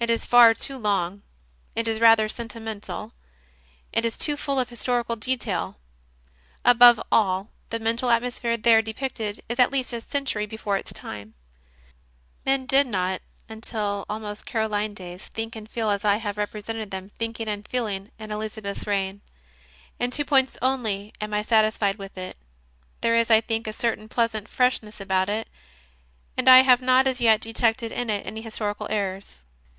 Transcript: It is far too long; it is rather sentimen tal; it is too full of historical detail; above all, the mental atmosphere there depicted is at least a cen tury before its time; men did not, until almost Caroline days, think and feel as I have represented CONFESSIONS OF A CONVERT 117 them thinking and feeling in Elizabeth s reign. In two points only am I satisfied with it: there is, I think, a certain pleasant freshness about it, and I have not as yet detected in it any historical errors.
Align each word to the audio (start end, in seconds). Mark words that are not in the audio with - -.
It 0.00 0.10
is 0.10 0.24
far 0.26 0.54
too 0.54 0.78
long; 0.78 1.22
it 1.74 1.88
is 1.88 1.98
rather 1.98 2.28
sentimen 2.28 2.80
tal; 2.80 3.14
it 3.92 4.04
is 4.04 4.16
too 4.16 4.36
full 4.36 4.60
of 4.60 4.68
historical 4.68 5.16
detail; 5.16 5.80
above 6.64 7.02
all, 7.10 7.50
the 7.70 7.80
mental 7.80 8.08
atmosphere 8.08 8.56
there 8.56 8.80
depicted 8.80 9.42
is 9.48 9.58
at 9.58 9.72
least 9.72 9.92
a 9.92 10.00
cen 10.00 10.24
tury 10.24 10.48
before 10.48 10.76
its 10.76 10.92
time; 10.92 11.34
men 12.46 12.64
did 12.64 12.86
not, 12.86 13.20
until 13.48 14.04
almost 14.08 14.46
Caroline 14.46 14.94
days, 14.94 15.26
think 15.26 15.56
and 15.56 15.68
feel 15.68 15.90
as 15.90 16.04
I 16.04 16.18
have 16.18 16.36
represented 16.36 16.92
CONFESSIONS 16.92 17.16
OF 17.20 17.20
A 17.20 17.26
CONVERT 17.26 17.74
117 17.74 18.08
them 18.14 18.14
thinking 18.14 18.14
and 18.14 18.30
feeling 18.30 18.30
in 18.30 18.30
Elizabeth 18.30 18.78
s 18.78 18.86
reign. 18.86 19.20
In 19.98 20.12
two 20.12 20.24
points 20.24 20.56
only 20.62 21.12
am 21.20 21.34
I 21.34 21.42
satisfied 21.42 21.96
with 21.98 22.16
it: 22.16 22.36
there 23.00 23.16
is, 23.16 23.32
I 23.32 23.40
think, 23.40 23.66
a 23.66 23.72
certain 23.72 24.08
pleasant 24.08 24.46
freshness 24.48 25.00
about 25.00 25.28
it, 25.28 25.48
and 26.36 26.48
I 26.48 26.58
have 26.60 26.80
not 26.80 27.08
as 27.08 27.20
yet 27.20 27.40
detected 27.40 27.90
in 27.90 28.08
it 28.10 28.24
any 28.24 28.42
historical 28.42 28.86
errors. 28.90 29.38